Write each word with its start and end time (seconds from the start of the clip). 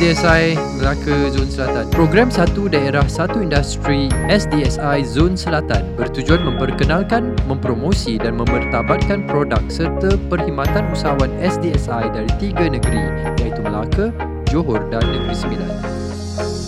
SDSI 0.00 0.56
Melaka 0.80 1.28
Zon 1.28 1.44
Selatan. 1.52 1.84
Program 1.92 2.32
Satu 2.32 2.72
Daerah 2.72 3.04
Satu 3.04 3.44
Industri 3.44 4.08
SDSI 4.32 5.04
Zon 5.04 5.36
Selatan 5.36 5.92
bertujuan 5.92 6.40
memperkenalkan, 6.40 7.36
mempromosi 7.44 8.16
dan 8.16 8.40
memertabatkan 8.40 9.28
produk 9.28 9.60
serta 9.68 10.16
perkhidmatan 10.32 10.88
usahawan 10.88 11.28
SDSI 11.44 12.16
dari 12.16 12.32
tiga 12.40 12.72
negeri 12.72 13.12
iaitu 13.44 13.60
Melaka, 13.60 14.08
Johor 14.48 14.80
dan 14.88 15.04
Negeri 15.04 15.36
Sembilan. 15.36 15.68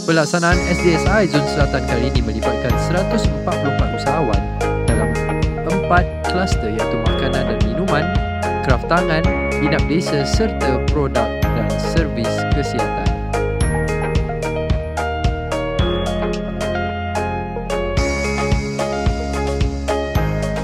Pelaksanaan 0.04 0.60
SDSI 0.68 1.32
Zon 1.32 1.48
Selatan 1.56 1.88
kali 1.88 2.12
ini 2.12 2.20
melibatkan 2.20 2.76
144 2.84 3.96
usahawan 3.96 4.42
dalam 4.84 5.08
empat 5.72 6.04
kluster 6.28 6.68
iaitu 6.68 7.00
makanan 7.08 7.48
dan 7.48 7.58
minuman, 7.64 8.04
kraft 8.68 8.92
tangan, 8.92 9.24
inap 9.64 9.80
desa 9.88 10.20
serta 10.28 10.84
produk 10.92 11.32
dan 11.40 11.72
servis 11.80 12.28
kesihatan. 12.52 13.01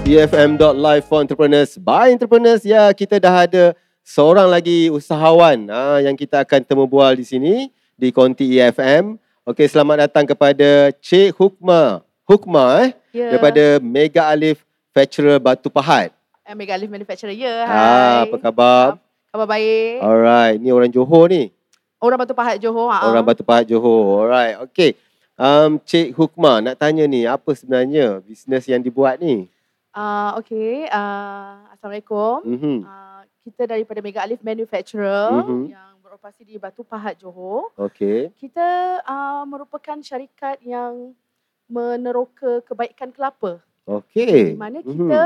BFM.live 0.08 1.04
for 1.04 1.20
entrepreneurs 1.20 1.76
by 1.76 2.08
entrepreneurs. 2.08 2.64
Ya, 2.64 2.88
kita 2.96 3.20
dah 3.20 3.44
ada 3.44 3.76
seorang 4.00 4.48
lagi 4.48 4.88
usahawan 4.88 5.68
ha, 5.68 6.00
yang 6.00 6.16
kita 6.16 6.40
akan 6.40 6.64
temu 6.64 6.88
bual 6.88 7.12
di 7.12 7.28
sini 7.28 7.68
di 7.92 8.08
Konti 8.08 8.56
EFM. 8.56 9.20
Okey, 9.44 9.68
selamat 9.68 10.08
datang 10.08 10.24
kepada 10.24 10.96
Cik 11.04 11.36
Hukma. 11.36 12.00
Hukma 12.24 12.88
eh 12.88 12.90
Ya. 13.12 13.36
daripada 13.36 13.76
Mega 13.84 14.32
Alif 14.32 14.64
Manufacturer 14.96 15.36
Batu 15.36 15.68
Pahat. 15.68 16.08
Uh, 16.40 16.56
Mega 16.56 16.72
Leaf 16.80 16.88
Manufacturer. 16.88 17.36
Ya, 17.36 17.68
Ah, 17.68 18.24
hai. 18.24 18.32
apa 18.32 18.36
khabar? 18.40 18.84
Khabar 19.28 19.44
baik. 19.44 20.00
Alright, 20.00 20.56
ni 20.56 20.72
orang 20.72 20.88
Johor 20.88 21.28
ni. 21.28 21.52
Orang 22.00 22.16
Batu 22.16 22.32
Pahat 22.32 22.56
Johor. 22.56 22.88
ha. 22.88 23.12
Orang 23.12 23.28
Batu 23.28 23.44
Pahat 23.44 23.68
Johor. 23.68 24.24
Alright, 24.24 24.56
okey. 24.72 24.96
Um, 25.36 25.76
Cik 25.84 26.16
Hukma 26.16 26.64
nak 26.64 26.80
tanya 26.80 27.04
ni, 27.04 27.28
apa 27.28 27.52
sebenarnya 27.52 28.24
bisnes 28.24 28.64
yang 28.64 28.80
dibuat 28.80 29.20
ni? 29.20 29.52
Uh, 29.98 30.30
okay. 30.38 30.86
Uh, 30.86 31.66
Assalamualaikum. 31.74 32.46
Mhm. 32.46 32.76
Uh, 32.86 33.22
kita 33.42 33.66
daripada 33.66 33.98
Mega 33.98 34.22
Alif 34.22 34.38
Manufacturer 34.46 35.42
Mhm. 35.42 35.74
yang 35.74 35.92
beroperasi 35.98 36.46
di 36.46 36.54
Batu 36.54 36.86
Pahat 36.86 37.18
Johor. 37.18 37.74
Okey. 37.74 38.30
Kita 38.38 39.02
uh, 39.02 39.42
merupakan 39.42 39.98
syarikat 39.98 40.62
yang 40.62 41.18
meneroka 41.66 42.62
kebaikan 42.62 43.10
kelapa. 43.10 43.58
Okey. 43.90 44.54
Di 44.54 44.56
mana 44.56 44.78
Mhm. 44.86 44.86
kita 44.86 45.20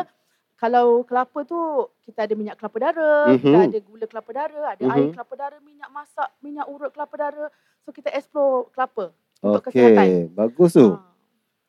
kalau 0.57 1.05
kelapa 1.05 1.45
tu 1.45 1.59
kita 2.09 2.25
ada 2.25 2.33
minyak 2.33 2.57
kelapa 2.57 2.79
dara, 2.81 3.13
kita 3.37 3.53
Mhm. 3.53 3.67
ada 3.69 3.79
gula 3.85 4.07
kelapa 4.09 4.31
dara, 4.33 4.63
ada 4.73 4.85
Mhm. 4.89 4.95
air 4.97 5.09
kelapa 5.13 5.35
dara, 5.37 5.57
minyak 5.61 5.91
masak, 5.93 6.29
minyak 6.41 6.65
urut 6.65 6.89
kelapa 6.97 7.15
dara. 7.21 7.47
So 7.85 7.93
kita 7.93 8.09
explore 8.09 8.73
kelapa. 8.73 9.13
untuk 9.43 9.59
Okey, 9.69 9.75
kesihatan. 9.75 10.39
bagus 10.39 10.71
tu. 10.71 10.87
Ah. 10.95 11.03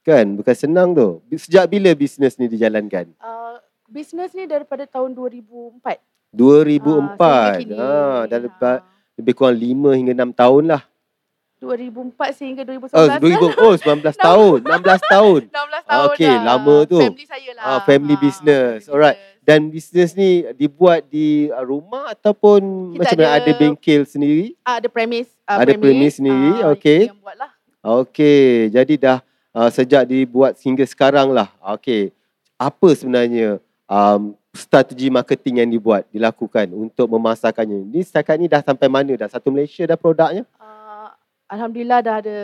Kan, 0.03 0.35
bukan 0.35 0.51
senang 0.53 0.91
tu. 0.91 1.23
Sejak 1.33 1.63
bila 1.65 1.87
bisnes 1.93 2.35
ni 2.35 2.45
dijalankan? 2.45 3.07
Uh, 3.17 3.55
bisnes 3.87 4.35
ni 4.35 4.43
daripada 4.43 4.83
tahun 4.83 5.15
2004. 5.15 6.03
2004. 6.29 7.15
Ah, 7.23 7.55
sehingga 7.55 7.57
kini. 7.57 7.75
Ah, 7.79 8.21
dah 8.25 8.39
lebat, 8.41 8.79
Ah, 8.79 8.85
lebih 9.15 9.33
kurang 9.33 9.55
5 9.55 9.89
hingga 9.93 10.13
6 10.13 10.31
tahun 10.33 10.63
lah. 10.67 10.83
2004 11.57 12.35
sehingga 12.35 12.61
2019. 12.61 12.91
Oh, 12.91 13.07
2000, 13.15 13.47
oh 13.57 13.73
19 13.73 14.11
tahun. 14.27 14.57
16 14.59 14.99
tahun. 15.07 15.41
16 15.55 15.87
tahun 15.87 16.07
Okey, 16.11 16.27
dah. 16.27 16.43
lama 16.43 16.75
tu. 16.83 16.99
Family 16.99 17.23
saya 17.23 17.49
lah. 17.55 17.63
Ah, 17.63 17.79
family 17.81 18.15
business. 18.19 18.77
family 18.81 18.91
Alright. 18.91 19.15
business. 19.15 19.31
Dan 19.43 19.59
bisnes 19.67 20.11
ni 20.13 20.29
dibuat 20.53 21.03
di 21.05 21.47
uh, 21.47 21.59
rumah 21.61 22.07
ataupun 22.09 22.59
Kita 22.91 22.99
macam 23.01 23.17
mana 23.17 23.27
ada- 23.29 23.43
ada 23.45 23.51
bengkel 23.53 24.01
sendiri? 24.03 24.55
Ah, 24.61 24.79
ada 24.79 24.87
premis. 24.87 25.27
ah, 25.43 25.59
Ada 25.59 25.75
premis 25.75 26.13
sendiri, 26.13 26.51
ah, 26.59 26.71
okey. 26.71 27.01
Yang 27.07 27.19
buat 27.19 27.35
lah. 27.37 27.51
Okey, 28.01 28.43
jadi 28.69 28.93
dah 28.97 29.19
uh, 29.53 29.69
sejak 29.69 30.03
dibuat 30.09 30.57
hingga 30.59 30.83
sekarang 30.83 31.31
lah. 31.31 31.47
Okey. 31.77 32.11
Apa 32.57 32.89
sebenarnya 32.97 33.61
um, 33.85 34.33
strategi 34.53 35.09
marketing 35.09 35.65
yang 35.65 35.69
dibuat, 35.69 36.03
dilakukan 36.09 36.69
untuk 36.73 37.07
memasarkannya? 37.09 37.85
Ni 37.87 38.01
setakat 38.01 38.35
ni 38.41 38.49
dah 38.49 38.61
sampai 38.65 38.89
mana 38.89 39.13
dah? 39.13 39.29
Satu 39.29 39.53
Malaysia 39.53 39.85
dah 39.85 39.97
produknya? 39.97 40.43
Ah, 40.57 41.13
Alhamdulillah 41.49 41.99
dah 42.01 42.15
ada 42.21 42.37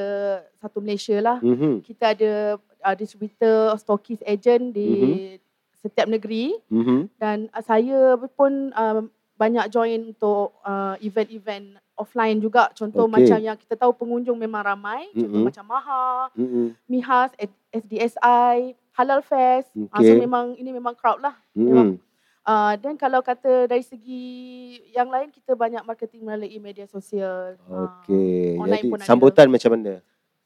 satu 0.62 0.80
Malaysia 0.80 1.18
lah. 1.18 1.38
Mhm. 1.42 1.82
Kita 1.86 2.14
ada 2.14 2.62
uh, 2.86 2.96
distributor, 2.96 3.74
stokis, 3.82 4.22
agent 4.26 4.74
di 4.74 4.90
setiap 5.82 6.06
negeri. 6.06 6.58
Mhm. 6.70 7.00
Dan 7.18 7.38
uh, 7.54 7.64
saya 7.64 8.18
pun 8.34 8.74
um, 8.74 9.10
banyak 9.40 9.72
join 9.72 10.12
untuk 10.12 10.52
uh, 10.68 11.00
event-event 11.00 11.80
offline 12.00 12.40
juga. 12.40 12.72
Contoh 12.72 13.06
Okey. 13.06 13.14
macam 13.20 13.38
yang 13.38 13.58
kita 13.60 13.76
tahu 13.76 13.92
pengunjung 13.92 14.34
memang 14.34 14.64
ramai. 14.64 15.12
Contoh 15.12 15.36
Mhm. 15.36 15.46
macam 15.46 15.66
Maha, 15.68 16.08
Mhm. 16.34 16.66
Mihas, 16.88 17.30
SDSI, 17.70 18.56
Halal 18.96 19.20
Fest. 19.22 19.68
Uh, 19.76 20.00
so 20.00 20.12
memang 20.16 20.56
ini 20.56 20.72
memang 20.72 20.96
crowd 20.96 21.20
lah. 21.20 21.36
Uh, 22.42 22.74
dan 22.80 22.96
kalau 22.96 23.22
kata 23.22 23.68
dari 23.68 23.84
segi 23.84 24.26
yang 24.90 25.06
lain 25.06 25.30
kita 25.30 25.54
banyak 25.54 25.84
marketing 25.84 26.24
melalui 26.24 26.58
media 26.58 26.88
sosial. 26.88 27.60
Ah, 27.68 28.02
Okey. 28.02 28.58
online 28.58 28.82
Jadi 28.82 28.90
pun 28.90 28.98
ada. 28.98 29.06
sambutan 29.06 29.48
macam 29.48 29.72
mana? 29.76 29.94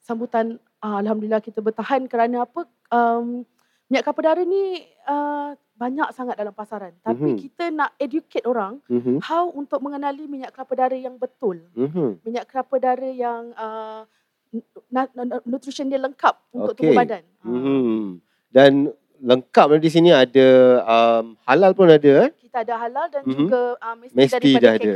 sambutan 0.04 0.46
uh, 0.84 1.00
alhamdulillah 1.00 1.40
kita 1.40 1.64
bertahan 1.64 2.12
kerana 2.12 2.44
apa? 2.44 2.68
Um, 2.92 3.48
minyak 3.88 4.04
kelapa 4.04 4.20
dara 4.22 4.44
ni 4.44 4.84
uh, 5.08 5.56
banyak 5.84 6.10
sangat 6.16 6.40
dalam 6.40 6.56
pasaran. 6.56 6.96
Tapi 7.04 7.36
Mhm. 7.36 7.38
kita 7.38 7.66
nak 7.68 7.92
educate 8.00 8.48
orang 8.48 8.80
Mhm. 8.88 9.20
how 9.20 9.52
untuk 9.52 9.84
mengenali 9.84 10.24
minyak 10.26 10.56
kelapa 10.56 10.74
dara 10.80 10.96
yang 10.96 11.20
betul. 11.20 11.60
Mhm. 11.76 12.24
Minyak 12.24 12.48
kelapa 12.48 12.76
dara 12.80 13.10
yang 13.12 13.52
uh, 13.60 14.08
nutrition 15.44 15.92
dia 15.92 16.00
lengkap 16.00 16.36
untuk 16.56 16.72
Okey. 16.72 16.88
tubuh 16.88 16.96
badan. 16.96 17.24
Mhm. 17.44 18.24
Dan 18.48 18.72
lengkap 19.20 19.68
di 19.82 19.90
sini 19.92 20.16
ada 20.16 20.48
um, 20.88 21.36
halal 21.44 21.76
pun 21.76 21.92
ada 21.92 22.28
eh? 22.28 22.30
Kita 22.40 22.64
ada 22.64 22.76
halal 22.80 23.12
dan 23.12 23.24
Mhm. 23.28 23.34
juga 23.36 23.62
uh, 23.82 23.96
mesti, 24.00 24.16
Mesti 24.16 24.36
daripada 24.40 24.64
dah 24.64 24.74
ada. 24.80 24.92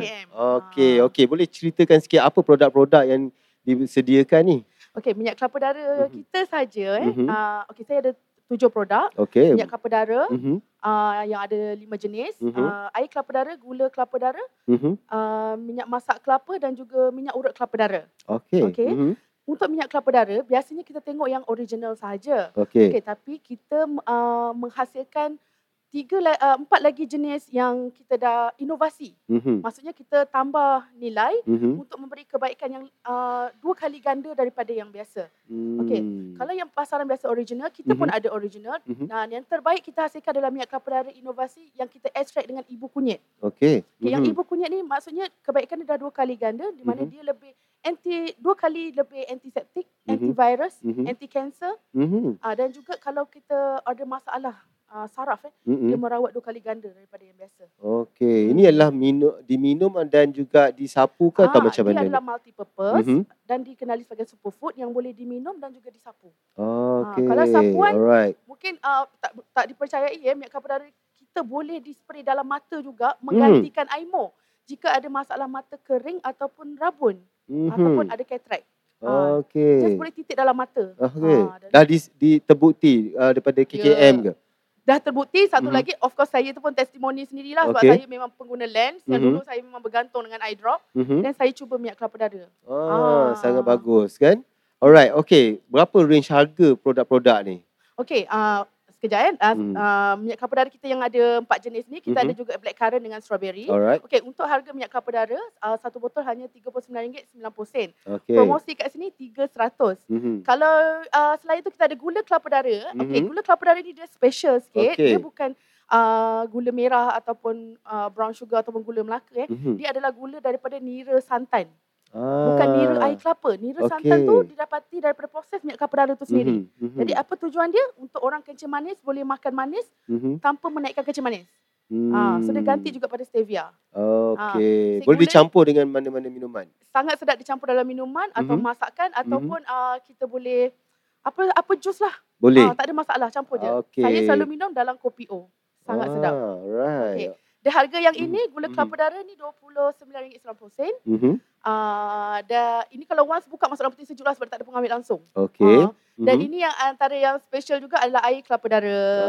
Okey, 0.62 0.94
Ah. 1.02 1.06
okey. 1.12 1.26
Boleh 1.28 1.46
ceritakan 1.50 2.00
sikit 2.00 2.22
apa 2.24 2.40
produk-produk 2.40 3.04
yang 3.04 3.28
disediakan 3.66 4.42
ni? 4.46 4.58
Okey, 4.96 5.12
minyak 5.14 5.36
kelapa 5.36 5.58
dara 5.60 6.08
Mhm. 6.08 6.24
kita 6.24 6.42
saja 6.48 6.88
eh. 7.02 7.12
Mhm. 7.12 7.28
Uh, 7.28 7.62
okey, 7.74 7.84
saya 7.84 7.98
ada 8.02 8.12
tujuh 8.48 8.72
produk. 8.72 9.12
Okey. 9.20 9.54
Minyak 9.54 9.68
kelapa 9.72 9.88
dara 9.92 10.22
Mhm. 10.32 10.56
uh, 10.80 11.24
yang 11.28 11.42
ada 11.44 11.60
lima 11.76 11.96
jenis. 12.00 12.34
Mhm. 12.40 12.56
Uh, 12.56 12.88
air 12.96 13.08
kelapa 13.12 13.32
dara, 13.34 13.52
gula 13.60 13.88
kelapa 13.92 14.16
dara, 14.18 14.44
Mhm. 14.66 14.92
uh, 15.12 15.56
minyak 15.60 15.88
masak 15.88 16.24
kelapa 16.24 16.56
dan 16.58 16.72
juga 16.74 17.12
minyak 17.12 17.36
urut 17.36 17.52
kelapa 17.52 17.76
dara. 17.76 18.02
Okey. 18.26 18.64
Okey. 18.72 18.88
Mhm. 18.88 19.12
Untuk 19.48 19.68
minyak 19.72 19.88
kelapa 19.88 20.12
dara, 20.12 20.38
biasanya 20.44 20.84
kita 20.84 21.00
tengok 21.00 21.28
yang 21.28 21.44
original 21.48 21.96
sahaja. 21.96 22.52
Okey. 22.56 22.92
Okey, 22.92 23.02
tapi 23.02 23.40
kita 23.40 23.88
uh, 24.04 24.52
menghasilkan 24.52 25.40
tiga 25.88 26.20
uh, 26.20 26.58
empat 26.60 26.80
lagi 26.84 27.08
jenis 27.08 27.48
yang 27.48 27.88
kita 27.96 28.20
dah 28.20 28.52
inovasi. 28.60 29.16
Mhm. 29.32 29.64
Maksudnya 29.64 29.96
kita 29.96 30.28
tambah 30.28 30.84
nilai 31.00 31.40
Mhm. 31.48 31.80
untuk 31.80 31.98
memberi 31.98 32.28
kebaikan 32.28 32.70
yang 32.70 32.84
uh, 33.08 33.48
dua 33.64 33.74
kali 33.74 34.04
ganda 34.04 34.36
daripada 34.36 34.70
yang 34.76 34.92
biasa. 34.92 35.32
Okey, 35.80 36.00
Hmm. 36.04 36.36
Kalau 36.36 36.54
yang 36.54 36.70
pasaran 36.70 37.08
biasa 37.08 37.32
original, 37.32 37.72
kita 37.72 37.96
pun 37.96 38.12
Mhm. 38.12 38.18
ada 38.20 38.30
original. 38.36 38.78
Mhm. 38.84 39.06
Dan 39.08 39.28
yang 39.40 39.46
terbaik 39.48 39.82
kita 39.82 40.06
hasilkan 40.06 40.36
adalah 40.36 40.52
minyak 40.52 40.70
kelapa 40.70 40.88
dara 40.92 41.12
inovasi 41.16 41.72
yang 41.74 41.88
kita 41.88 42.12
extract 42.14 42.52
dengan 42.52 42.68
ibu 42.68 42.86
kunyit. 42.92 43.24
Okey. 43.42 43.82
Okay, 43.82 44.12
Yang 44.12 44.24
Mhm. 44.28 44.32
ibu 44.36 44.42
kunyit 44.44 44.70
ni 44.70 44.80
maksudnya 44.84 45.26
kebaikan 45.42 45.80
dia 45.82 45.96
dah 45.96 45.98
dua 45.98 46.12
kali 46.12 46.36
ganda 46.36 46.68
di 46.76 46.84
mana 46.84 47.08
Mhm. 47.08 47.10
dia 47.10 47.24
lebih 47.24 47.52
anti 47.82 48.36
dua 48.38 48.54
kali 48.54 48.92
lebih 48.92 49.24
antiseptik, 49.32 49.88
Mhm. 50.04 50.12
antivirus, 50.12 50.76
Mhm. 50.84 51.04
anti 51.08 51.28
kanser 51.32 51.74
Mhm. 51.96 52.44
uh, 52.44 52.54
dan 52.54 52.70
juga 52.76 53.00
kalau 53.00 53.24
kita 53.26 53.80
ada 53.88 54.04
masalah 54.04 54.56
uh, 54.90 55.08
saraf 55.08 55.44
eh 55.44 55.54
Mhm. 55.64 55.88
dia 55.88 55.98
merawat 55.98 56.32
dua 56.32 56.40
kali 56.40 56.60
ganda 56.60 56.88
daripada 56.88 57.22
yang 57.22 57.36
biasa. 57.36 57.64
Okey. 57.78 58.40
Hmm. 58.44 58.52
Ini 58.52 58.62
adalah 58.70 58.90
minum 58.90 59.34
diminum 59.44 59.92
dan 60.06 60.32
juga 60.32 60.72
disapu 60.72 61.30
ke 61.30 61.44
atau 61.44 61.60
Ah, 61.60 61.66
macam 61.66 61.84
dia 61.84 61.92
mana? 61.92 62.02
adalah 62.04 62.24
multi 62.24 62.52
purpose 62.52 63.04
Mhm. 63.04 63.22
dan 63.44 63.60
dikenali 63.62 64.02
sebagai 64.02 64.26
superfood 64.26 64.74
yang 64.76 64.90
boleh 64.90 65.12
diminum 65.12 65.56
dan 65.58 65.72
juga 65.72 65.90
disapu. 65.90 66.32
Okey. 66.56 67.24
kalau 67.24 67.46
sapuan, 67.46 67.94
Alright. 67.96 68.36
Mungkin 68.44 68.74
uh, 68.80 69.06
tak 69.18 69.32
tak 69.54 69.66
dipercayai 69.68 70.18
ya 70.18 70.34
minyak 70.34 70.54
dara 70.58 70.88
kita 71.14 71.40
boleh 71.42 71.78
dispray 71.78 72.22
dalam 72.22 72.44
mata 72.44 72.82
juga 72.82 73.14
Hmm. 73.16 73.30
menggantikan 73.30 73.86
air 73.90 74.06
mo 74.06 74.34
jika 74.66 74.92
ada 74.92 75.08
masalah 75.08 75.46
mata 75.46 75.78
kering 75.78 76.20
ataupun 76.22 76.76
rabun 76.76 77.16
Mhm. 77.46 77.72
ataupun 77.72 78.06
ada 78.10 78.24
cataract. 78.24 78.66
Ah, 78.98 79.38
Okey. 79.40 79.86
Just 79.86 79.94
boleh 79.96 80.10
titik 80.10 80.34
dalam 80.34 80.58
mata. 80.58 80.82
Okey. 80.98 81.42
Ah, 81.46 81.62
dan 81.62 81.70
Dah 81.70 81.84
di, 81.86 81.98
di 82.18 82.32
terbukti 82.42 83.14
uh, 83.14 83.30
daripada 83.30 83.62
KKM 83.62 84.16
Ya. 84.18 84.24
ke? 84.26 84.47
Dah 84.88 85.04
terbukti 85.04 85.44
satu 85.52 85.68
Mhm. 85.68 85.76
lagi 85.76 85.92
of 86.00 86.16
course 86.16 86.32
saya 86.32 86.48
tu 86.56 86.64
pun 86.64 86.72
testimoni 86.72 87.28
sendirilah 87.28 87.68
sebab 87.68 87.82
Okey. 87.84 87.92
saya 87.92 88.04
memang 88.08 88.32
pengguna 88.32 88.64
lens 88.64 89.04
yang 89.04 89.20
Mhm. 89.20 89.28
dulu 89.36 89.40
saya 89.44 89.60
memang 89.60 89.84
bergantung 89.84 90.24
dengan 90.24 90.40
eye 90.40 90.56
drop 90.56 90.80
Mhm. 90.96 91.28
dan 91.28 91.36
saya 91.36 91.52
cuba 91.52 91.76
minyak 91.76 92.00
kelapa 92.00 92.16
dara. 92.16 92.48
Ah, 92.64 92.72
Ah. 92.72 93.28
sangat 93.36 93.68
bagus 93.68 94.16
kan? 94.16 94.40
Alright, 94.80 95.12
okey. 95.12 95.60
Berapa 95.68 95.98
range 96.08 96.32
harga 96.32 96.78
produk-produk 96.80 97.38
ni? 97.44 97.58
Okey, 98.00 98.30
uh, 98.32 98.64
sekejap 98.98 99.20
kan. 99.20 99.36
Uh, 99.38 99.54
Hmm. 99.54 99.74
uh, 99.74 100.14
minyak 100.18 100.38
kelapa 100.38 100.54
darah 100.56 100.74
kita 100.74 100.86
yang 100.86 101.00
ada 101.00 101.24
empat 101.40 101.60
jenis 101.62 101.86
ni, 101.86 101.98
kita 102.00 102.18
Mhm. 102.18 102.26
ada 102.26 102.34
juga 102.34 102.54
blackcurrant 102.58 103.00
dengan 103.00 103.20
strawberry. 103.20 103.66
Alright. 103.66 104.02
Okey, 104.02 104.22
untuk 104.22 104.44
harga 104.44 104.70
minyak 104.72 104.90
kelapa 104.90 105.10
darah, 105.14 105.44
uh, 105.62 105.78
satu 105.78 105.98
botol 105.98 106.22
hanya 106.22 106.50
RM39.90. 106.50 107.94
Okay. 108.04 108.34
Promosi 108.34 108.72
kat 108.74 108.90
sini 108.90 109.10
RM300. 109.10 110.02
Mhm. 110.08 110.42
Kalau 110.42 110.74
uh, 111.06 111.36
selain 111.38 111.62
tu 111.62 111.70
kita 111.70 111.86
ada 111.86 111.96
gula 111.96 112.20
kelapa 112.22 112.48
darah. 112.50 112.90
Mm-hmm. 112.90 113.02
Okey, 113.04 113.20
Mhm. 113.22 113.28
gula 113.28 113.42
kelapa 113.42 113.64
darah 113.64 113.82
ni 113.82 113.92
dia 113.92 114.08
special 114.08 114.58
sikit. 114.60 114.98
Okey. 114.98 115.14
Dia 115.14 115.20
bukan 115.20 115.50
uh, 115.88 116.44
gula 116.50 116.72
merah 116.72 117.16
ataupun 117.16 117.56
uh, 117.82 118.10
brown 118.10 118.34
sugar 118.34 118.60
ataupun 118.60 118.82
gula 118.82 119.02
Melaka 119.02 119.32
eh. 119.36 119.48
Mhm. 119.48 119.78
Dia 119.78 119.94
adalah 119.94 120.12
gula 120.12 120.38
daripada 120.40 120.76
nira 120.78 121.16
santan. 121.22 121.70
Ah. 122.16 122.54
Bukan 122.54 122.68
nira 122.80 122.96
air 123.04 123.18
kelapa. 123.20 123.52
Nira 123.60 123.80
Okey. 123.84 123.92
santan 123.92 124.20
tu 124.24 124.36
didapati 124.48 124.98
daripada 125.04 125.28
proses 125.28 125.60
minyak 125.60 125.78
kelapa 125.80 125.96
darah 126.00 126.16
tu 126.16 126.24
sendiri. 126.24 126.64
Mhm. 126.64 126.68
Mhm. 126.80 126.98
Jadi 127.04 127.12
apa 127.14 127.34
tujuan 127.36 127.68
dia? 127.68 127.86
Untuk 128.00 128.22
orang 128.24 128.42
kencing 128.42 128.72
manis 128.72 128.98
boleh 129.04 129.28
makan 129.28 129.54
manis 129.54 129.86
Mhm. 130.08 130.40
tanpa 130.40 130.68
menaikkan 130.72 131.04
kencing 131.04 131.26
manis. 131.26 131.48
Hmm. 131.88 132.12
Ah, 132.12 132.36
so 132.44 132.52
dia 132.52 132.60
ganti 132.60 132.92
juga 132.92 133.08
pada 133.08 133.24
stevia. 133.24 133.72
Okey. 133.96 135.00
si 135.00 135.06
Boleh 135.08 135.20
dicampur 135.24 135.64
dengan 135.64 135.88
mana-mana 135.88 136.28
minuman. 136.28 136.68
Sangat 136.92 137.16
sedap 137.16 137.40
dicampur 137.40 137.72
dalam 137.72 137.88
minuman 137.88 138.28
atau 138.36 138.60
Mhm. 138.60 138.64
masakan 138.64 139.10
ataupun 139.16 139.64
uh, 139.64 139.96
kita 140.04 140.28
boleh 140.28 140.76
apa 141.24 141.48
apa 141.56 141.72
jus 141.80 141.96
lah. 142.04 142.12
Boleh. 142.36 142.68
Ah, 142.68 142.76
tak 142.76 142.92
ada 142.92 142.94
masalah 142.96 143.28
campur 143.32 143.56
je. 143.56 143.68
Okey. 143.88 144.04
Saya 144.04 144.20
selalu 144.28 144.46
minum 144.60 144.70
dalam 144.76 145.00
kopi 145.00 145.32
O. 145.32 145.48
Sangat 145.88 146.08
ah, 146.08 146.14
sedap. 146.14 146.34
Right. 146.68 147.32
Dia 147.68 147.76
harga 147.76 148.00
yang 148.00 148.16
Mhm. 148.16 148.24
ini 148.24 148.42
gula 148.48 148.72
Mhm. 148.72 148.76
kelapa 148.80 148.96
darah 148.96 149.22
ni 149.22 149.36
RM29.90. 149.36 150.88
Mhm. 151.04 151.36
Ah, 151.60 152.40
dah 152.42 152.88
ini 152.88 153.04
kalau 153.04 153.28
once 153.28 153.44
buka 153.44 153.68
masuk 153.68 153.84
dalam 153.84 153.92
peti 153.92 154.08
sejuk 154.08 154.24
lah 154.24 154.32
sebab 154.32 154.48
tak 154.48 154.64
ada 154.64 154.66
pengambil 154.66 154.96
langsung. 154.96 155.20
Okey. 155.36 155.84
Ah, 155.84 155.92
dan 156.16 156.40
Mhm. 156.40 156.46
ini 156.48 156.58
yang 156.64 156.72
antara 156.80 157.12
yang 157.12 157.36
special 157.44 157.84
juga 157.84 158.00
adalah 158.00 158.24
air 158.24 158.40
kelapa 158.40 158.64
darah. 158.72 159.20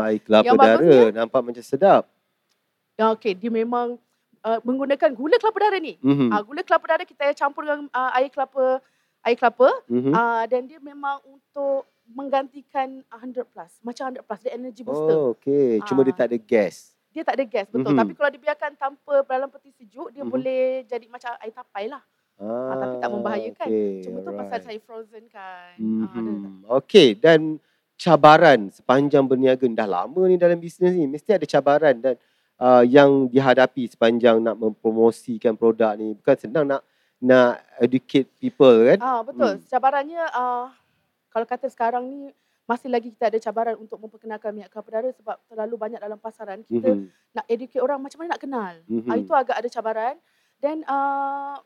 Ah, 0.00 0.08
air 0.08 0.24
kelapa 0.24 0.40
Yang 0.42 0.56
darah 0.56 0.80
bagusnya- 0.80 1.12
nampak 1.14 1.40
macam 1.44 1.60
sedap. 1.62 2.02
Ya 2.94 3.12
okey, 3.12 3.36
dia 3.36 3.52
memang 3.52 4.00
uh, 4.40 4.58
menggunakan 4.62 5.12
gula 5.12 5.36
kelapa 5.36 5.58
darah 5.60 5.78
ni. 5.78 6.00
Mhm. 6.00 6.32
Ah, 6.32 6.40
gula 6.40 6.64
kelapa 6.64 6.86
darah 6.88 7.04
kita 7.04 7.28
campur 7.32 7.62
dengan 7.62 7.86
uh, 7.88 8.10
air 8.16 8.26
kelapa 8.26 8.80
air 9.20 9.36
kelapa 9.36 9.68
Mhm. 9.86 10.12
ah, 10.12 10.48
dan 10.48 10.64
dia 10.64 10.80
memang 10.80 11.20
untuk 11.22 11.84
menggantikan 12.08 13.04
100 13.06 13.44
plus. 13.44 13.72
Macam 13.80 14.08
100 14.08 14.24
plus 14.24 14.40
dia 14.40 14.52
energy 14.52 14.80
booster. 14.80 15.12
Oh, 15.12 15.36
okey. 15.36 15.84
Cuma 15.84 16.02
dia 16.02 16.10
Ah. 16.10 16.18
tak 16.18 16.32
ada 16.32 16.38
gas. 16.38 16.91
Dia 17.12 17.22
tak 17.22 17.36
ada 17.36 17.44
gas 17.44 17.68
betul. 17.68 17.92
Mhm. 17.92 17.98
Tapi 17.98 18.12
kalau 18.12 18.30
dibiarkan 18.30 18.72
tanpa 18.74 19.14
dalam 19.22 19.48
peti 19.48 19.70
sejuk 19.70 20.08
dia 20.10 20.22
Mhm. 20.22 20.30
boleh 20.30 20.62
jadi 20.84 21.06
macam 21.06 21.30
air 21.38 21.52
tapai 21.52 21.86
lah. 21.86 22.02
Ah, 22.36 22.74
tapi 22.74 22.94
tak 22.98 23.10
membahayakan. 23.12 23.68
okey, 23.68 23.92
Cuma 24.02 24.18
tu 24.18 24.30
pasal 24.32 24.48
alright. 24.50 24.64
saya 24.64 24.78
frozen 24.80 25.24
kan. 25.28 25.76
Ah, 25.76 26.08
ada- 26.10 26.32
Mhm. 26.32 26.64
Okey 26.74 27.08
dan 27.14 27.40
cabaran 27.94 28.66
sepanjang 28.68 29.22
berniaga 29.22 29.62
dah 29.68 29.86
lama 29.86 30.22
ni 30.26 30.34
dalam 30.34 30.58
bisnes 30.58 30.90
ni 30.90 31.06
mesti 31.06 31.30
ada 31.30 31.44
cabaran 31.44 31.94
dan 31.94 32.16
uh, 32.58 32.82
yang 32.82 33.28
dihadapi 33.28 33.86
sepanjang 33.86 34.38
nak 34.38 34.56
mempromosikan 34.56 35.54
produk 35.54 35.94
ni 35.94 36.10
bukan 36.12 36.34
senang 36.36 36.66
nak 36.66 36.82
nak 37.18 37.62
educate 37.78 38.26
people 38.36 38.74
kan 38.84 38.98
Ah 38.98 39.20
betul. 39.22 39.54
Hmm. 39.54 39.62
Cabarannya 39.62 40.22
ah 40.28 40.74
kalau 41.28 41.46
kata 41.46 41.66
sekarang 41.66 42.04
ni 42.04 42.20
masih 42.62 42.88
lagi 42.88 43.10
kita 43.10 43.26
ada 43.26 43.38
cabaran 43.42 43.74
untuk 43.74 43.98
memperkenalkan 43.98 44.54
minyak 44.54 44.70
kelapa 44.70 44.88
darah 44.88 45.12
sebab 45.12 45.36
terlalu 45.50 45.74
banyak 45.74 46.00
dalam 46.00 46.18
pasaran. 46.18 46.62
Kita 46.62 46.94
Mhm. 46.94 47.10
nak 47.34 47.44
educate 47.50 47.82
orang 47.82 47.98
macam 47.98 48.18
mana 48.22 48.28
nak 48.38 48.42
kenal. 48.42 48.74
Mhm. 48.86 49.08
Ah, 49.10 49.16
itu 49.18 49.32
agak 49.34 49.56
ada 49.58 49.68
cabaran 49.68 50.14
dan 50.62 50.86
uh, 50.86 51.58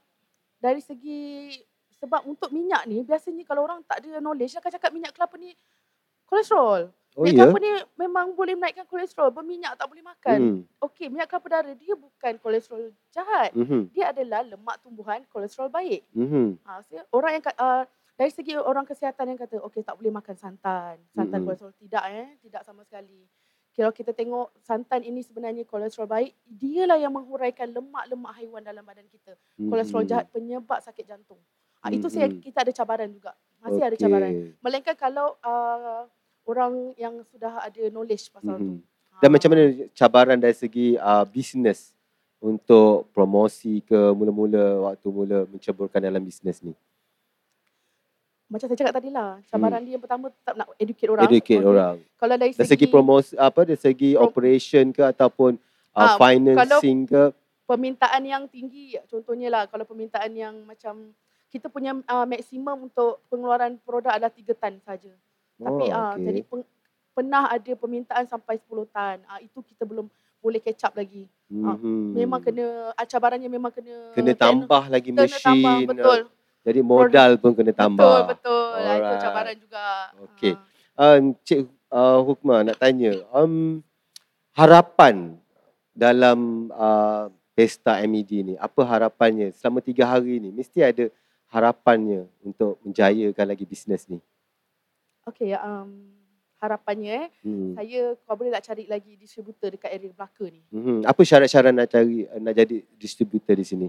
dari 0.56 0.80
segi 0.80 1.52
sebab 2.00 2.24
untuk 2.24 2.48
minyak 2.48 2.84
ni 2.88 3.04
biasanya 3.04 3.44
kalau 3.44 3.64
orang 3.64 3.84
tak 3.84 4.00
ada 4.04 4.20
knowledge 4.20 4.56
dia 4.56 4.60
akan 4.60 4.72
cakap 4.72 4.90
minyak 4.92 5.12
kelapa 5.12 5.36
ni 5.36 5.52
kolesterol. 6.26 6.88
oh 7.16 7.24
minyak 7.24 7.32
ya 7.32 7.48
kelapa 7.48 7.58
ni 7.60 7.72
memang 7.96 8.26
boleh 8.36 8.52
menaikkan 8.56 8.84
kolesterol, 8.84 9.32
berminyak 9.32 9.72
tak 9.76 9.88
boleh 9.88 10.04
makan. 10.04 10.38
Mhm. 10.40 10.60
Okey, 10.84 11.06
minyak 11.08 11.28
kelapa 11.28 11.48
darah 11.48 11.72
dia 11.72 11.94
bukan 11.96 12.32
kolesterol 12.40 12.92
jahat. 13.08 13.52
Mhm. 13.56 13.88
Dia 13.92 14.12
adalah 14.12 14.44
lemak 14.44 14.80
tumbuhan 14.84 15.24
kolesterol 15.28 15.68
baik. 15.68 16.04
Mhm. 16.12 16.60
Ha, 16.64 16.80
so 16.84 16.96
orang 17.12 17.40
yang 17.40 17.44
uh, 17.56 17.84
dari 18.16 18.32
segi 18.32 18.56
orang 18.56 18.82
kesihatan 18.82 19.28
yang 19.28 19.38
kata 19.38 19.60
okey 19.68 19.84
tak 19.84 19.94
boleh 20.00 20.08
makan 20.10 20.34
santan. 20.34 20.96
Santan 21.12 21.44
Mm-mm. 21.44 21.46
kolesterol 21.46 21.76
tidak 21.76 22.04
eh, 22.08 22.28
tidak 22.40 22.64
sama 22.64 22.80
sekali. 22.82 23.28
Kalau 23.76 23.92
kita 23.92 24.16
tengok 24.16 24.56
santan 24.64 25.04
ini 25.04 25.20
sebenarnya 25.20 25.68
kolesterol 25.68 26.08
baik, 26.08 26.32
dialah 26.48 26.96
yang 26.96 27.12
menghuraikan 27.12 27.68
lemak-lemak 27.68 28.32
haiwan 28.40 28.64
dalam 28.64 28.80
badan 28.80 29.04
kita. 29.04 29.36
Kolesterol 29.60 30.00
Mhm. 30.00 30.08
jahat 30.08 30.26
penyebab 30.32 30.80
sakit 30.80 31.04
jantung. 31.04 31.36
Ha, 31.84 31.92
itu 31.92 32.08
saya 32.08 32.32
kita 32.32 32.64
ada 32.64 32.72
cabaran 32.72 33.12
juga. 33.12 33.36
Masih 33.60 33.84
ada 33.84 33.96
cabaran. 34.00 34.32
Melainkan 34.64 34.96
kalau 34.96 35.36
uh, 35.44 36.08
orang 36.48 36.96
yang 36.96 37.20
sudah 37.28 37.60
ada 37.60 37.82
knowledge 37.92 38.32
pasal 38.32 38.56
Mhm. 38.56 38.64
tu. 38.64 38.74
Dan 39.20 39.28
Ha. 39.28 39.34
macam 39.36 39.48
mana 39.52 39.64
cabaran 39.92 40.38
dari 40.40 40.56
segi 40.56 40.96
uh, 40.96 41.28
bisnes 41.28 41.92
untuk 42.40 43.12
promosi 43.12 43.84
ke 43.84 43.96
mula-mula 44.12 44.88
waktu 44.88 45.08
mula 45.08 45.38
menceburkan 45.52 46.00
dalam 46.00 46.24
bisnes 46.24 46.64
ni? 46.64 46.72
Macam 48.46 48.70
saya 48.70 48.78
cakap 48.78 48.94
tadi 48.94 49.10
lah, 49.10 49.42
cabaran 49.50 49.82
dia 49.82 49.98
yang 49.98 50.02
pertama 50.02 50.30
tetap 50.30 50.54
nak 50.54 50.70
educate 50.78 51.10
orang. 51.10 51.26
Hmm. 51.26 51.34
Educate 51.34 51.58
Okey. 51.58 51.66
orang. 51.66 51.94
Kalau 52.14 52.34
dari 52.38 52.52
Dari 52.54 52.68
segi 52.68 52.86
promosi 52.86 53.32
apa 53.34 53.60
dari 53.66 53.74
segi 53.76 54.10
Pro- 54.14 54.22
operation 54.24 54.84
ke 54.90 55.02
ataupun 55.02 55.58
uh, 55.92 55.98
Ah, 55.98 56.14
financing 56.14 56.98
ke? 57.04 57.24
permintaan 57.66 58.22
yang 58.22 58.46
tinggi 58.46 58.94
contohnya 59.10 59.50
lah 59.50 59.62
kalau 59.66 59.82
permintaan 59.82 60.30
yang 60.30 60.54
macam 60.62 61.10
kita 61.50 61.66
punya 61.66 61.98
uh, 61.98 62.22
maksimum 62.22 62.86
untuk 62.86 63.18
pengeluaran 63.26 63.74
produk 63.82 64.14
adalah 64.14 64.30
3 64.30 64.54
tan 64.54 64.78
saja. 64.78 65.10
Tapi 65.58 65.84
Oh, 65.84 65.90
ah 65.90 66.14
okey. 66.14 66.22
jadi 66.22 66.40
peng, 66.46 66.62
pernah 67.10 67.50
ada 67.50 67.72
permintaan 67.74 68.30
sampai 68.30 68.62
10 68.62 68.86
tan. 68.86 69.18
Ah 69.26 69.42
itu 69.42 69.58
kita 69.64 69.82
belum 69.82 70.06
boleh 70.38 70.62
catch 70.62 70.86
up 70.86 70.94
lagi. 70.94 71.26
ah, 71.58 71.74
Mhm. 71.74 72.14
Memang 72.14 72.38
kena 72.38 72.66
cabarannya 73.02 73.50
memang 73.50 73.74
kena 73.74 74.14
kena 74.14 74.32
tambah 74.32 74.82
lagi 74.86 75.10
kena 75.10 75.26
mesin. 75.26 75.42
tambah 75.42 75.76
betul. 75.90 76.20
Jadi 76.66 76.82
modal 76.82 77.38
pun 77.38 77.54
kena 77.54 77.70
tambah. 77.70 78.34
Betul 78.34 78.74
betul. 78.74 78.98
Itu 78.98 79.14
cabaran 79.22 79.54
juga. 79.54 79.86
Okey. 80.26 80.52
Ah. 80.98 81.14
Um, 81.14 81.38
Cik 81.46 81.70
uh, 81.94 82.18
Hukma 82.26 82.66
nak 82.66 82.82
tanya, 82.82 83.22
um, 83.30 83.84
harapan 84.50 85.38
dalam 85.94 86.68
uh, 86.74 87.30
pesta 87.54 88.02
MED 88.02 88.32
ni, 88.42 88.54
apa 88.58 88.82
harapannya 88.82 89.54
selama 89.54 89.78
tiga 89.78 90.10
hari 90.10 90.42
ni? 90.42 90.50
Mesti 90.50 90.82
ada 90.82 91.06
harapannya 91.48 92.26
untuk 92.42 92.82
menjayakan 92.82 93.46
lagi 93.46 93.62
bisnes 93.62 94.10
ni. 94.10 94.18
Okey 95.26 95.54
um, 95.54 96.10
harapannya 96.58 97.26
eh 97.26 97.28
Hmm. 97.46 97.74
saya 97.78 98.14
kau 98.26 98.34
boleh 98.34 98.50
tak 98.58 98.72
cari 98.72 98.84
lagi 98.90 99.14
distributor 99.14 99.70
dekat 99.70 99.90
area 99.94 100.10
Melaka 100.10 100.44
ni. 100.50 100.62
Mhm. 100.70 101.06
Apa 101.06 101.20
syarat-syarat 101.22 101.70
nak 101.70 101.88
cari 101.90 102.26
nak 102.40 102.54
jadi 102.54 102.82
distributor 102.98 103.54
di 103.54 103.66
sini? 103.66 103.88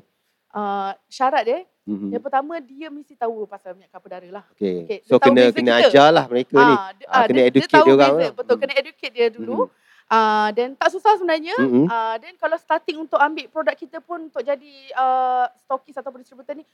Uh, 0.58 0.90
syarat 1.08 1.44
dia 1.46 1.62
Mhm. 1.88 2.12
Yang 2.12 2.24
pertama 2.28 2.54
dia 2.60 2.88
mesti 2.92 3.16
tahu 3.16 3.48
pasal 3.48 3.72
minyak 3.72 3.88
kelapa 3.88 4.08
darah 4.12 4.32
lah. 4.42 4.46
Okey. 4.52 4.84
okey, 4.84 5.00
So 5.08 5.16
dia 5.16 5.24
kena 5.24 5.44
kena 5.56 5.74
kita. 5.80 5.88
ajarlah 5.88 6.26
mereka 6.28 6.56
ni. 6.60 6.76
Ah, 6.76 6.90
dia, 6.92 7.06
Ah, 7.08 7.16
ah, 7.16 7.24
kena 7.24 7.40
dia, 7.40 7.48
educate 7.48 7.72
dia 7.72 7.80
dia 7.80 7.94
orang 7.96 8.12
beza. 8.12 8.20
lah. 8.20 8.32
Betul, 8.36 8.52
Hmm. 8.52 8.62
kena 8.62 8.74
educate 8.76 9.14
dia 9.16 9.28
dulu. 9.32 9.56
Mhm. 9.56 9.68
Ah, 10.08 10.50
dan 10.52 10.68
tak 10.76 10.90
susah 10.92 11.14
sebenarnya. 11.16 11.56
Mhm. 11.56 11.86
Ah, 11.88 12.16
dan 12.18 12.34
kalau 12.36 12.58
starting 12.60 12.98
untuk 13.00 13.16
ambil 13.18 13.46
produk 13.48 13.72
kita 13.72 14.04
pun 14.04 14.20
untuk 14.22 14.44
jadi 14.44 14.74
uh, 14.96 15.48
stokis 15.58 15.96
ataupun 15.96 16.20
distributor 16.20 16.56
ni 16.56 16.68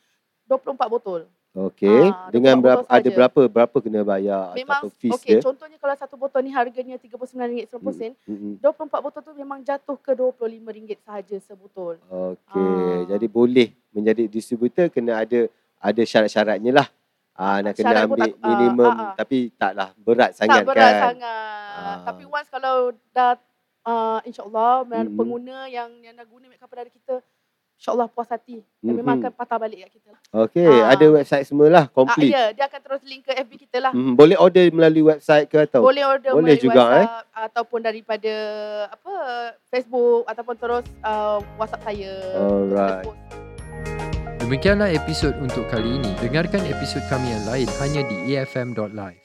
24 0.45 0.89
botol. 0.89 1.21
Okey. 1.53 2.09
Ah, 2.09 2.33
Dengan 2.33 2.57
24 2.57 2.65
berapa 2.65 2.83
ada 2.89 3.09
berapa 3.11 3.41
berapa 3.45 3.77
kena 3.77 4.01
bayar 4.01 4.57
Memang 4.57 4.81
ataupun 4.81 4.97
fees 4.97 5.13
okey, 5.13 5.37
dia? 5.37 5.41
contohnya 5.43 5.77
kalau 5.77 5.93
satu 5.93 6.17
botol 6.17 6.41
ni 6.41 6.49
harganya 6.49 6.97
RM39.90, 6.97 8.17
Mhm. 8.25 8.57
24 8.57 8.99
botol 8.99 9.21
tu 9.21 9.33
memang 9.33 9.61
jatuh 9.61 9.93
ke 9.95 10.11
RM25 10.11 10.97
sahaja 10.99 11.37
sebotol. 11.39 12.01
Okey, 12.03 12.57
Ah. 12.57 12.99
jadi 13.07 13.27
boleh 13.27 13.69
menjadi 13.89 14.25
distributor 14.25 14.89
kena 14.89 15.21
ada 15.21 15.45
ada 15.77 16.01
syarat-syaratnya 16.01 16.73
lah. 16.73 16.87
Ah 17.33 17.61
nak 17.61 17.73
kena 17.73 17.85
Syarat 17.91 18.05
ambil 18.07 18.19
tak- 18.23 18.37
minimum 18.39 18.89
ah, 18.91 19.01
ah. 19.03 19.13
tapi 19.15 19.37
taklah 19.53 19.89
berat 19.95 20.31
sangat 20.33 20.53
tak 20.55 20.67
berat 20.67 20.89
kan. 20.91 21.01
sangat. 21.07 21.73
Ah. 21.75 21.97
Tapi 22.03 22.23
once 22.25 22.49
kalau 22.49 22.77
dah 23.09 23.33
uh, 23.83 24.19
insyaAllah 24.23 24.85
Mhm. 24.85 25.13
pengguna 25.13 25.57
yang 25.67 25.89
yang 25.99 26.13
dah 26.13 26.25
guna 26.25 26.45
make 26.47 26.57
up 26.57 26.69
dari 26.69 26.89
kita 26.89 27.21
InsyaAllah 27.83 28.07
puas 28.07 28.31
hati. 28.31 28.63
Dan 28.79 28.95
memang 28.95 29.19
Mhm. 29.19 29.27
akan 29.27 29.31
patah 29.35 29.59
balik 29.59 29.83
kat 29.83 29.91
kita. 29.91 30.11
Okey, 30.31 30.63
Ah. 30.63 30.95
ada 30.95 31.05
website 31.11 31.43
semualah 31.43 31.83
Ah, 31.83 31.91
complete. 31.91 32.31
ya, 32.31 32.55
dia 32.55 32.63
akan 32.63 32.79
terus 32.79 33.03
link 33.03 33.27
ke 33.27 33.35
FB 33.35 33.51
kita 33.59 33.83
lah. 33.83 33.91
Mhm, 33.91 34.15
boleh 34.15 34.39
order 34.39 34.71
melalui 34.71 35.03
website 35.03 35.51
ke 35.51 35.67
atau? 35.67 35.83
Boleh 35.83 36.07
order 36.07 36.31
Boleh 36.31 36.55
melalui 36.55 36.63
juga, 36.63 36.79
eh? 36.79 37.03
WhatsApp 37.03 37.27
ataupun 37.43 37.79
daripada 37.83 38.33
apa 38.87 39.13
Facebook 39.67 40.23
ataupun 40.23 40.55
terus 40.55 40.85
uh, 41.03 41.43
WhatsApp 41.59 41.83
saya. 41.83 42.11
Alright. 42.39 43.11
Demikianlah 44.39 44.87
episod 44.87 45.35
untuk 45.43 45.67
kali 45.67 45.99
ini. 45.99 46.11
Dengarkan 46.23 46.63
episod 46.63 47.03
kami 47.11 47.35
yang 47.35 47.43
lain 47.43 47.67
hanya 47.83 48.07
di 48.07 48.31
efm.live. 48.31 49.19